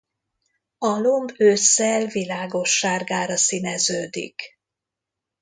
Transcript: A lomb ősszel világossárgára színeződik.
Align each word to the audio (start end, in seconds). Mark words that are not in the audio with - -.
A 0.77 0.87
lomb 0.99 1.27
ősszel 1.37 2.05
világossárgára 2.05 3.37
színeződik. 3.37 4.59